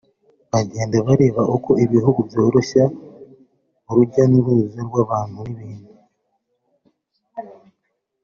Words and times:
bagenda 0.51 0.95
bareba 1.07 1.41
uko 1.55 1.71
ibihugu 1.85 2.19
byoroshya 2.29 2.83
urujya 3.89 4.23
n’uruza 4.29 4.79
rw’abantu 4.87 5.39
n’ibintu 5.53 5.91